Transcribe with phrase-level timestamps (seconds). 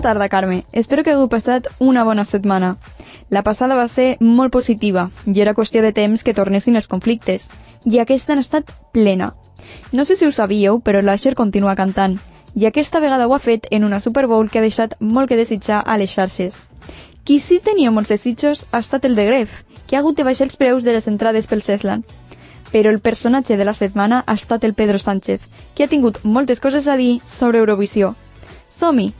[0.00, 0.64] Tarda, Carme.
[0.72, 2.78] Espero que hagueu passat una bona setmana.
[3.28, 7.50] La passada va ser molt positiva i era qüestió de temps que tornessin els conflictes.
[7.84, 9.34] I aquesta han estat plena.
[9.92, 12.16] No sé si ho sabíeu, però l'Asher continua cantant.
[12.54, 15.36] I aquesta vegada ho ha fet en una Super Bowl que ha deixat molt que
[15.36, 16.56] desitjar a les xarxes.
[17.24, 20.48] Qui sí tenia molts desitjos ha estat el de Gref, que ha hagut de baixar
[20.48, 22.04] els preus de les entrades pel Ceslan.
[22.72, 25.40] Però el personatge de la setmana ha estat el Pedro Sánchez,
[25.74, 28.14] que ha tingut moltes coses a dir sobre Eurovisió.
[28.68, 29.12] Som-hi!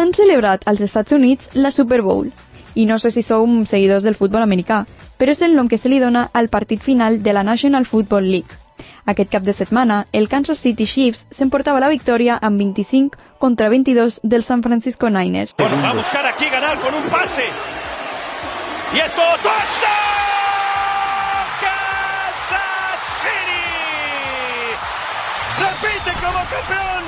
[0.00, 2.30] S'han celebrat als Estats Units la Super Bowl.
[2.72, 4.86] I no sé si som seguidors del futbol americà,
[5.20, 8.30] però és el nom que se li dona al partit final de la National Football
[8.32, 8.56] League.
[9.04, 14.22] Aquest cap de setmana, el Kansas City Chiefs s'emportava la victòria amb 25 contra 22
[14.22, 15.52] del San Francisco Niners.
[15.58, 17.44] Bueno, va buscar aquí ganar con un pase.
[18.94, 20.00] Y esto, touchdown!
[21.60, 24.72] Kansas City.
[25.60, 26.99] Repite como campeón.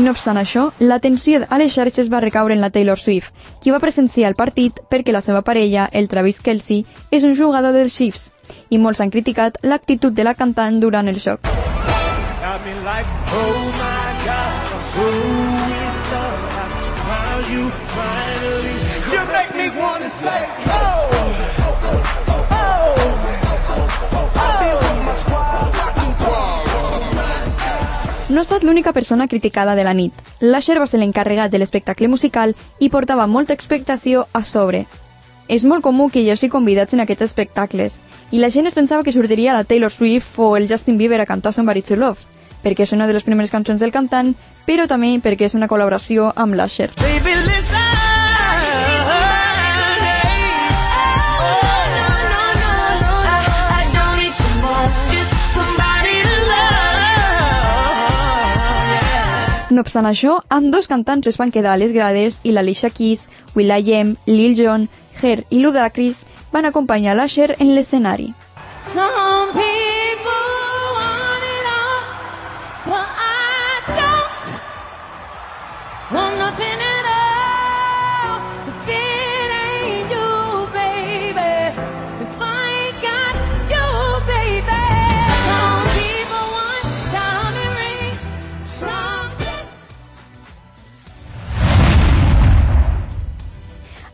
[0.00, 3.80] No obstant això, l'atenció a les xarxes va recaure en la Taylor Swift, qui va
[3.82, 8.30] presenciar el partit perquè la seva parella, el Travis Kelsey, és un jugador dels Chiefs,
[8.70, 11.44] i molts han criticat l'actitud de la cantant durant el xoc.
[12.84, 13.06] Like,
[13.36, 13.66] oh
[14.24, 14.56] God,
[14.88, 15.04] so
[17.52, 17.68] you
[19.12, 20.69] you make me wanna say,
[28.30, 30.14] No ha estat l'única persona criticada de la nit.
[30.38, 34.84] L'Asher va ser l'encarregat de l'espectacle musical i portava molta expectació a sobre.
[35.48, 37.98] És molt comú que hi hagi convidats en aquests espectacles,
[38.30, 41.26] i la gent es pensava que sortiria la Taylor Swift o el Justin Bieber a
[41.26, 42.22] cantar Somebody to Love,
[42.62, 46.30] perquè és una de les primeres cançons del cantant, però també perquè és una col·laboració
[46.36, 46.92] amb l'Asher.
[47.02, 47.79] Baby, listen.
[59.80, 63.22] No obstant això, amb dos cantants es van quedar a les grades i l'Alicia Keys,
[63.56, 64.84] will.i.am, Lil Jon,
[65.22, 66.20] Her i Ludacris
[66.52, 68.28] van acompanyar l'Asher en l'escenari.
[68.84, 70.59] Some people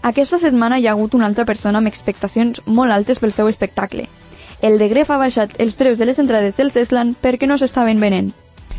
[0.06, 4.04] Aquesta setmana hi ha hagut una altra persona amb expectacions molt altes pel seu espectacle.
[4.62, 7.98] El de Gref ha baixat els preus de les entrades del Ceslan perquè no s'estaven
[7.98, 8.28] venent.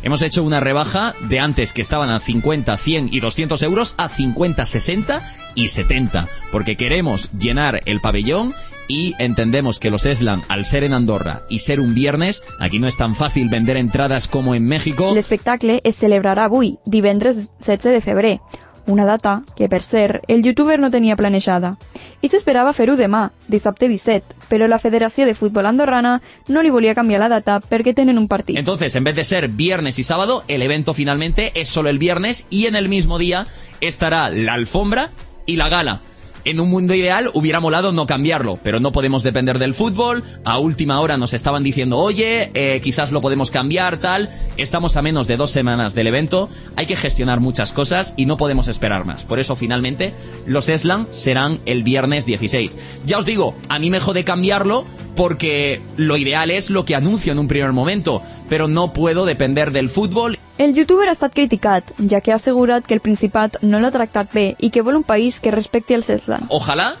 [0.02, 4.08] Hemos hecho una rebaja de antes que estaban a 50, 100 y 200 euros a
[4.08, 5.20] 50, 60
[5.54, 8.54] y 70, porque queremos llenar el pabellón
[8.88, 12.88] y entendemos que los Eslan, al ser en Andorra y ser un viernes, aquí no
[12.88, 15.12] es tan fácil vender entradas como en México.
[15.14, 17.36] L'espectacle es celebrarà avui, divendres
[17.66, 18.40] 16 de febrer,
[18.88, 21.76] una data que, per cert, el youtuber no tenia planejada.
[22.20, 26.18] I s'esperava fer-ho demà, dissabte 17, però la Federació de Futbol Andorrana
[26.48, 28.56] no li volia canviar la data perquè tenen un partit.
[28.56, 32.46] Entonces, en vez de ser viernes y sábado, el evento finalmente es solo el viernes
[32.50, 33.46] y en el mismo día
[33.80, 35.10] estará la alfombra
[35.46, 36.00] y la gala.
[36.48, 40.24] En un mundo ideal hubiera molado no cambiarlo, pero no podemos depender del fútbol.
[40.46, 44.30] A última hora nos estaban diciendo, oye, eh, quizás lo podemos cambiar, tal.
[44.56, 46.48] Estamos a menos de dos semanas del evento.
[46.74, 49.24] Hay que gestionar muchas cosas y no podemos esperar más.
[49.24, 50.14] Por eso, finalmente,
[50.46, 52.78] los Eslan serán el viernes 16.
[53.04, 54.86] Ya os digo, a mí me jode cambiarlo
[55.16, 59.70] porque lo ideal es lo que anuncio en un primer momento, pero no puedo depender
[59.70, 63.92] del fútbol El youtuber ha estat criticat, ja que ha que el Principat no l'ha
[63.92, 66.46] tractat bé i que vol un país que respecti el Ceslan.
[66.48, 66.96] Ojalá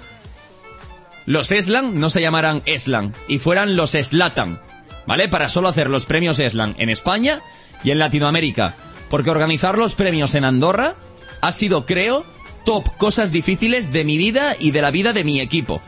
[1.26, 4.60] los Eslan no se llamaran Eslan y fueran los Eslatan,
[5.06, 5.28] ¿vale?
[5.28, 7.40] Para solo hacer los premios Eslan en España
[7.82, 8.76] y en Latinoamérica.
[9.10, 10.94] Porque organizar los premios en Andorra
[11.40, 12.24] ha sido, creo,
[12.64, 15.82] top cosas difíciles de mi vida y de la vida de mi equipo.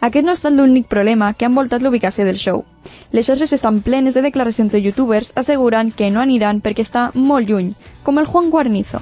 [0.00, 2.64] Aquest no ha estat l'únic problema que ha envoltat l'ubicació del show.
[3.12, 7.48] Les xarxes estan plenes de declaracions de youtubers assegurant que no aniran perquè està molt
[7.48, 9.00] lluny, com el Juan Guarnizo.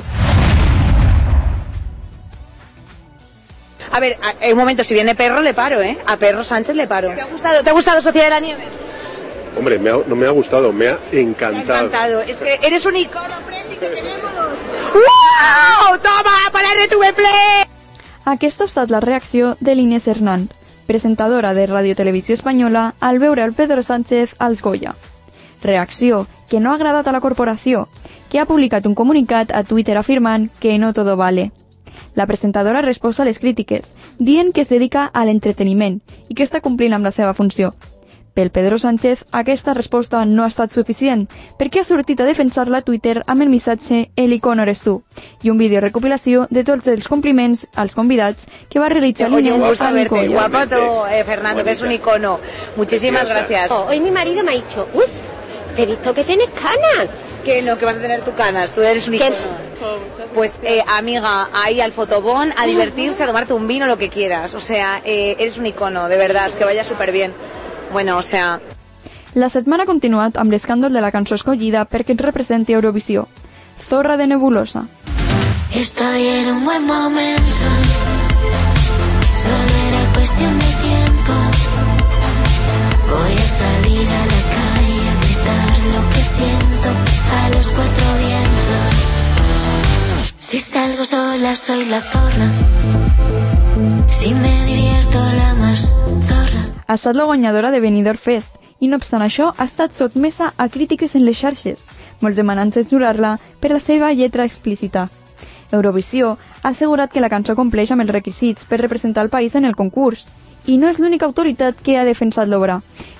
[3.92, 5.96] A ver, a- un momento, si viene Perro le paro, ¿eh?
[6.06, 7.14] A Perro Sánchez le paro.
[7.14, 8.64] ¿Te ha gustado, ¿te ha gustado Sociedad de la Nieve?
[9.56, 11.86] Hombre, me ha- no me ha gustado, me ha Me ha encantado.
[11.86, 12.20] encantado.
[12.20, 14.30] Es que eres un icono, Presi, que tenemos.
[14.94, 15.98] ¡Wow!
[16.02, 16.50] ¡Toma!
[16.52, 17.64] ¡Para RTV Play!
[18.24, 20.50] Aquesta ha estat la reacció de l'Inés Hernán,
[20.88, 24.96] presentadora de Radio Televisió Espanyola, al veure el Pedro Sánchez als Goya.
[25.62, 27.88] Reacció que no ha agradat a la corporació,
[28.30, 31.52] que ha publicat un comunicat a Twitter afirmant que no todo vale.
[32.14, 36.62] La presentadora resposta a les crítiques, dient que es dedica a l'entreteniment i que està
[36.64, 37.74] complint amb la seva funció.
[38.38, 41.24] Pel Pedro Sánchez, aquesta resposta no ha estat suficient,
[41.58, 44.92] perquè ha sortit a defensar-la a Twitter amb el missatge El icono eres tu
[45.42, 49.90] i un vídeo recopilació de tots els compliments als convidats que va realitzar l'Inés a
[49.90, 52.38] verte, guapo tú, eh, Fernando, que es un icono.
[52.76, 53.72] Muchísimas gracias.
[53.72, 55.06] Oh, Hoy mi marido me ha dicho, uy,
[55.74, 57.10] te he visto que tienes canas.
[57.44, 59.34] Que no, que vas a tener tu canas, tú eres un icono.
[60.32, 64.54] Pues, eh, amiga, ahí al fotobón, a divertirse, a tomarte un vino, lo que quieras.
[64.54, 67.32] O sea, eh, eres un icono, de verdad, es que vaya súper bien.
[67.92, 68.60] Bueno, o sea,
[69.34, 73.26] La setmana ha continuat amb l'escàndol de la cançó escollida perquè ens representi Eurovisió.
[73.88, 74.86] Zorra de Nebulosa.
[75.74, 77.68] Estoy en un buen momento.
[79.42, 81.34] Solo era cuestión de tiempo.
[83.12, 86.88] Voy a salir a la calle a gritar lo que siento
[87.38, 88.92] a los cuatro vientos.
[90.38, 92.48] Si salgo sola soy la zorra.
[94.06, 95.94] Si me divierto la más
[96.26, 96.47] zorra.
[96.88, 100.70] Ha estat la guanyadora de Benidorm Fest i, no obstant això, ha estat sotmesa a
[100.72, 101.82] crítiques en les xarxes,
[102.24, 105.10] molts demanant censurar-la per la seva lletra explícita.
[105.70, 109.68] Eurovisió ha assegurat que la cançó compleix amb els requisits per representar el país en
[109.68, 110.30] el concurs,
[110.64, 112.78] i no és l'única autoritat que ha defensat l'obra.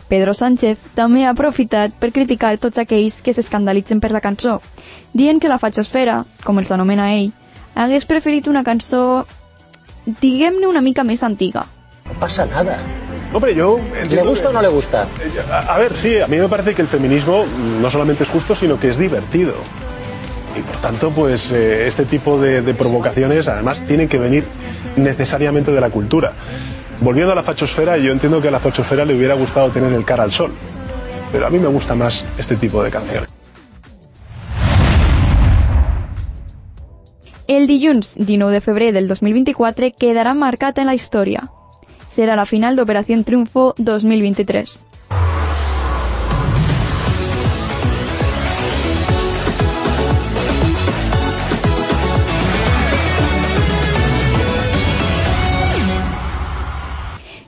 [0.09, 4.63] Pedro Sánchez també ha aprofitat per criticar tots aquells que s'escandalitzen per la cançó,
[5.13, 7.35] dient que la fachosfera, com els anomena ell,
[7.75, 9.27] hagués preferit una cançó,
[10.25, 11.67] diguem-ne una mica més antiga.
[12.09, 12.81] No pasa nada.
[13.33, 13.79] Hombre, yo...
[14.09, 15.07] ¿Le gusta o no le gusta?
[15.51, 17.45] A, a ver, sí, a mí me parece que el feminismo
[17.81, 19.55] no solamente es justo, sino que es divertido.
[20.57, 24.45] Y por tanto, pues eh, este tipo de, de provocaciones además tienen que venir
[24.97, 26.33] necesariamente de la cultura.
[27.01, 30.05] Volviendo a la fachosfera, yo entiendo que a la fachosfera le hubiera gustado tener el
[30.05, 30.53] cara al sol.
[31.31, 33.29] Pero a mí me gusta más este tipo de canciones.
[37.47, 41.49] El dilluns 19 de febrer del 2024 quedarà marcat en la història.
[42.15, 44.79] Serà la final d'Operació Triunfo 2023.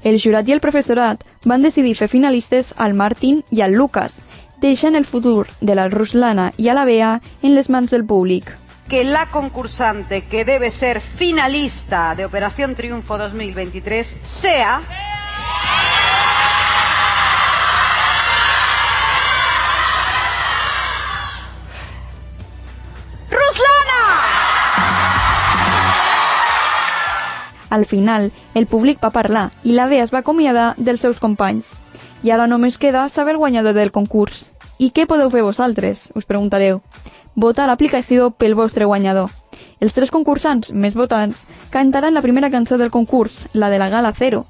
[0.02, 4.16] El jurat i el professorat van decidir fer finalistes al Martin i al Lucas,
[4.62, 7.12] deixant el futur de la Ruslana i a la Bea
[7.42, 8.48] en les mans del públic.
[8.90, 14.80] Que la concursante que debe ser finalista de Operación Triunfo 2023 sea...
[27.70, 31.70] Al final, el públic va parlar i la Bea es va acomiadar dels seus companys.
[32.26, 34.50] I ara només queda saber el guanyador del concurs.
[34.82, 36.08] I què podeu fer vosaltres?
[36.18, 36.82] Us preguntareu.
[37.40, 39.30] Vota a l'aplicació pel vostre guanyador.
[39.80, 41.38] Els tres concursants més votants
[41.72, 44.42] cantaran la primera cançó del concurs, la de la Gala Zero.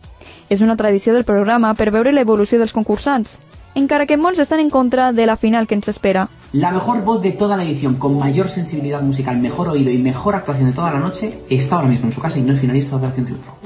[0.48, 3.36] És una tradició del programa per veure l'evolució dels concursants,
[3.78, 6.26] encara que molts estan en contra de la final que ens espera.
[6.52, 10.34] La mejor voz de toda la edición, con mayor sensibilidad musical, mejor oído y mejor
[10.34, 12.96] actuación de toda la noche, está ahora mismo en su casa y no es finalista
[12.96, 13.56] de Operación Triunfo.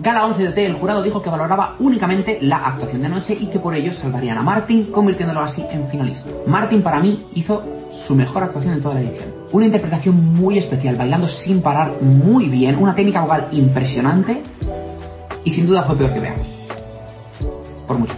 [0.00, 3.48] Gala 11 de OT, el jurado dijo que valoraba únicamente la actuación de noche y
[3.48, 6.30] que por ello salvarían a Martin, convirtiéndolo así en finalista.
[6.46, 9.34] Martin para mí hizo su mejor actuación en toda la edición.
[9.52, 14.42] Una interpretación muy especial, bailando sin parar muy bien, una técnica vocal impresionante
[15.44, 16.36] y sin duda fue peor que Bea.
[17.86, 18.14] Por mucho.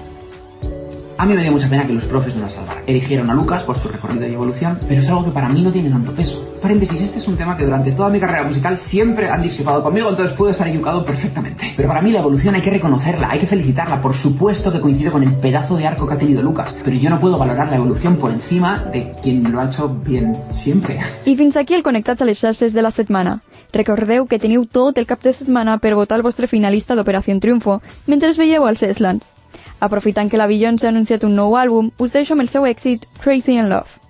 [1.21, 2.85] A mí me dio mucha pena que los profes no la salvaran.
[2.87, 5.73] Eligieron a Lucas por su recorrido y evolución, pero es algo que para mí no
[5.73, 6.55] tiene tanto peso.
[6.63, 10.11] Paréntesis, este es un tema que durante toda mi carrera musical siempre han discrepado conmigo,
[10.11, 11.75] entonces puedo estar equivocado perfectamente.
[11.77, 14.01] Pero para mí la evolución hay que reconocerla, hay que felicitarla.
[14.01, 17.11] Por supuesto que coincido con el pedazo de arco que ha tenido Lucas, pero yo
[17.11, 21.01] no puedo valorar la evolución por encima de quien lo ha hecho bien siempre.
[21.27, 23.41] I fins aquí el Connectats a les de la setmana.
[23.73, 27.83] Recordeu que teniu tot el cap de setmana per votar el vostre finalista d'Operació Triunfo
[28.07, 29.38] mentre veieu als Eslands.
[29.81, 33.07] Aprofitant que la Beyoncé ha anunciat un nou àlbum, us deixo amb el seu èxit
[33.23, 34.01] Crazy in Love.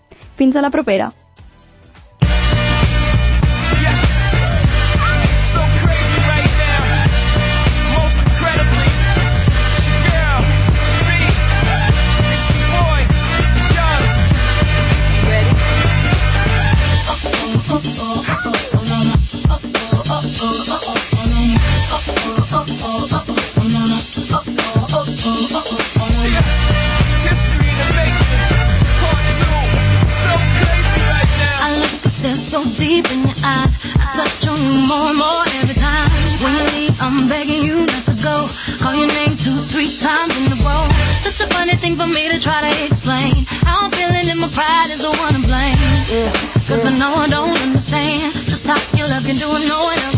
[0.41, 1.13] Fins a la propera!
[34.89, 36.09] More and more every time.
[36.41, 38.49] When you leave, I'm begging you not to go.
[38.81, 40.85] Call your name two, three times in a row.
[41.21, 43.45] Such a funny thing for me to try to explain.
[43.69, 45.79] How I'm feeling and my pride is the one to blame.
[46.09, 46.33] Yeah.
[46.65, 48.33] Cause I know I don't understand.
[48.49, 50.18] Just how your love can do it, no one else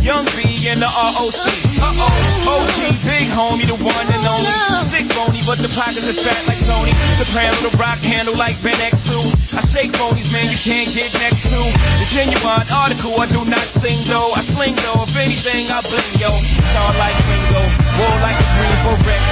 [0.00, 0.42] Young B
[0.72, 1.44] and the ROC.
[1.84, 4.50] Uh oh, OG, big homie, the one and only.
[4.80, 6.92] Stick bony, but the pockets are fat like Tony.
[7.20, 9.12] Soprano, the rock handle like Ben X2.
[9.54, 11.60] I shake bonies, man, you can't get next to.
[12.00, 14.36] The genuine article, I do not sing though.
[14.36, 16.28] I sling though, if anything, I bling yo.
[16.28, 17.64] Star like Ringo,
[17.96, 19.22] war like a Greensboro wreck.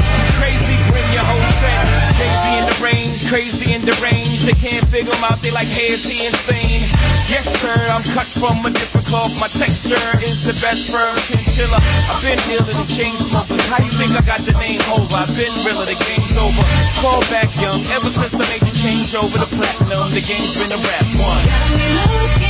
[0.41, 1.85] Crazy, bring your whole set.
[2.17, 4.49] Crazy in the range, crazy in the range.
[4.49, 6.81] They can't figure him out, they like, hey, is he insane?
[7.29, 9.37] Yes, sir, I'm cut from a different cloth.
[9.37, 11.77] My texture is the best firm chinchilla.
[11.77, 13.61] I've been dealing in chain smokers.
[13.69, 15.13] How you think I got the name over?
[15.13, 16.65] I've been realer, the game's over.
[17.05, 20.09] Call back young, ever since I made the change over the platinum.
[20.17, 22.50] The game's been a rap one.